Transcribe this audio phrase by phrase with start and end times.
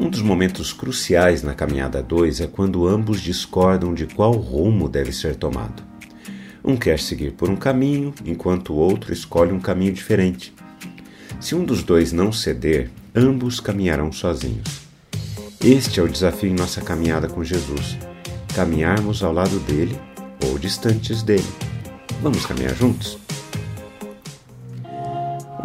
[0.00, 5.10] Um dos momentos cruciais na caminhada 2 é quando ambos discordam de qual rumo deve
[5.10, 5.82] ser tomado.
[6.64, 10.54] Um quer seguir por um caminho, enquanto o outro escolhe um caminho diferente.
[11.40, 14.82] Se um dos dois não ceder, ambos caminharão sozinhos.
[15.60, 17.98] Este é o desafio em nossa caminhada com Jesus:
[18.54, 19.98] caminharmos ao lado dele
[20.46, 21.48] ou distantes dele.
[22.22, 23.18] Vamos caminhar juntos?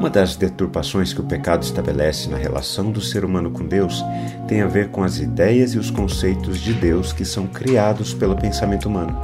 [0.03, 4.03] Uma das deturpações que o pecado estabelece na relação do ser humano com Deus
[4.49, 8.35] tem a ver com as ideias e os conceitos de Deus que são criados pelo
[8.35, 9.17] pensamento humano.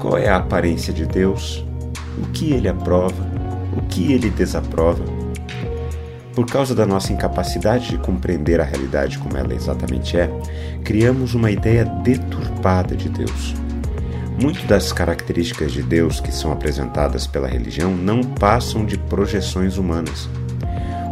[0.00, 1.64] Qual é a aparência de Deus?
[2.20, 3.24] O que ele aprova?
[3.76, 5.04] O que ele desaprova?
[6.34, 10.28] Por causa da nossa incapacidade de compreender a realidade como ela exatamente é,
[10.82, 13.54] criamos uma ideia deturpada de Deus.
[14.40, 20.28] Muitas das características de Deus que são apresentadas pela religião não passam de projeções humanas.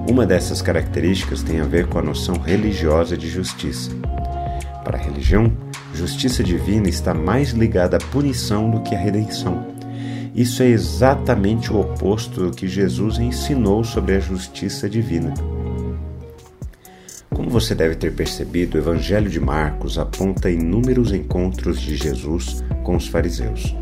[0.08, 3.90] Uma dessas características tem a ver com a noção religiosa de justiça.
[4.84, 5.52] Para a religião,
[5.92, 9.66] justiça divina está mais ligada à punição do que à redenção.
[10.32, 15.34] Isso é exatamente o oposto do que Jesus ensinou sobre a justiça divina.
[17.34, 22.94] Como você deve ter percebido, o Evangelho de Marcos aponta inúmeros encontros de Jesus com
[22.94, 23.74] os fariseus.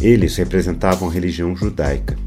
[0.00, 2.18] Eles representavam a religião judaica.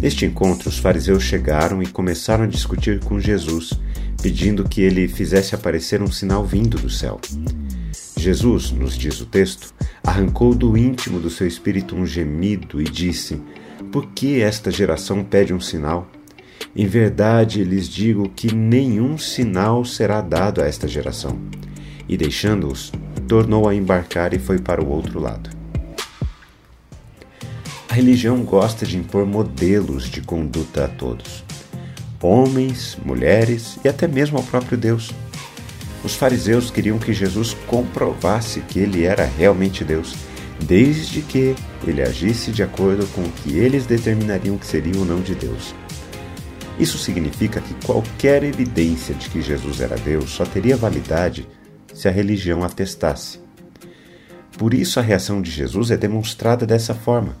[0.00, 3.78] Neste encontro, os fariseus chegaram e começaram a discutir com Jesus,
[4.22, 7.20] pedindo que ele fizesse aparecer um sinal vindo do céu.
[8.16, 13.38] Jesus, nos diz o texto, arrancou do íntimo do seu espírito um gemido e disse:
[13.92, 16.10] Por que esta geração pede um sinal?
[16.74, 21.38] Em verdade lhes digo que nenhum sinal será dado a esta geração.
[22.08, 22.92] E deixando-os,
[23.26, 25.50] tornou a embarcar e foi para o outro lado.
[27.88, 31.44] A religião gosta de impor modelos de conduta a todos,
[32.22, 35.12] homens, mulheres e até mesmo ao próprio Deus.
[36.04, 40.14] Os fariseus queriam que Jesus comprovasse que ele era realmente Deus,
[40.64, 41.54] desde que
[41.86, 45.74] ele agisse de acordo com o que eles determinariam que seria ou não de Deus.
[46.78, 51.48] Isso significa que qualquer evidência de que Jesus era Deus só teria validade
[51.94, 53.40] se a religião atestasse.
[54.58, 57.36] Por isso a reação de Jesus é demonstrada dessa forma: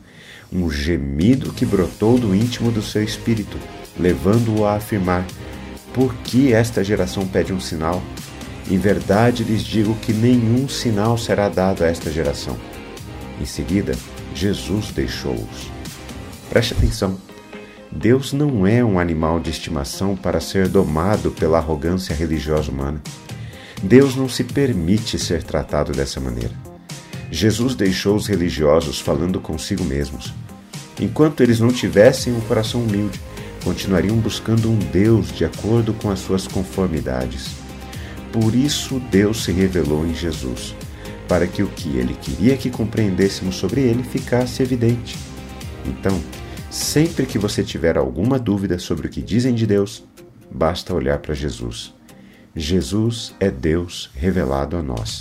[0.52, 3.58] um gemido que brotou do íntimo do seu espírito,
[3.98, 5.24] levando-o a afirmar:
[5.94, 8.02] Por que esta geração pede um sinal?
[8.70, 12.56] Em verdade lhes digo que nenhum sinal será dado a esta geração.
[13.40, 13.94] Em seguida,
[14.34, 15.70] Jesus deixou-os.
[16.50, 17.16] Preste atenção.
[17.90, 23.00] Deus não é um animal de estimação para ser domado pela arrogância religiosa humana.
[23.82, 26.52] Deus não se permite ser tratado dessa maneira.
[27.30, 30.32] Jesus deixou os religiosos falando consigo mesmos.
[31.00, 33.20] Enquanto eles não tivessem um coração humilde,
[33.62, 37.50] continuariam buscando um Deus de acordo com as suas conformidades.
[38.32, 40.74] Por isso Deus se revelou em Jesus,
[41.28, 45.18] para que o que ele queria que compreendêssemos sobre ele ficasse evidente.
[45.84, 46.20] Então,
[46.76, 50.04] Sempre que você tiver alguma dúvida sobre o que dizem de Deus,
[50.50, 51.94] basta olhar para Jesus.
[52.58, 55.20] Jesus é Deus revelado a nós.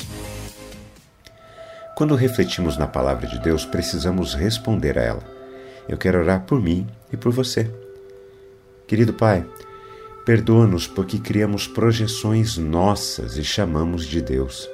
[1.94, 5.24] Quando refletimos na palavra de Deus, precisamos responder a ela.
[5.90, 7.70] Eu quero orar por mim e por você.
[8.88, 9.46] Querido Pai,
[10.26, 14.70] perdoa-nos porque criamos projeções nossas e chamamos de Deus.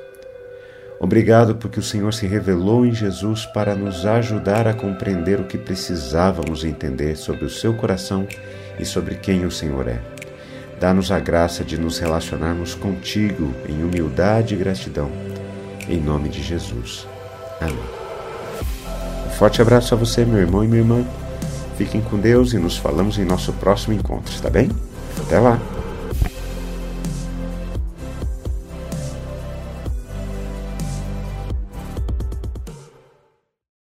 [0.99, 5.57] Obrigado porque o Senhor se revelou em Jesus para nos ajudar a compreender o que
[5.57, 8.27] precisávamos entender sobre o seu coração
[8.79, 10.10] e sobre quem o Senhor é.
[10.81, 15.11] Dá-nos a graça de nos relacionarmos contigo em humildade e gratidão.
[15.87, 17.07] Em nome de Jesus.
[17.61, 17.77] Amém.
[19.27, 21.05] Um forte abraço a você, meu irmão e minha irmã.
[21.77, 24.71] Fiquem com Deus e nos falamos em nosso próximo encontro, está bem?
[25.19, 25.80] Até lá!